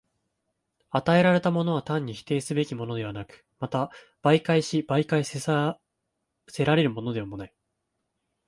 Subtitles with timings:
[0.89, 3.91] 与えられたものは単に否定すべきものでもなく、また
[4.23, 7.53] 媒介し媒介せられるものでもない。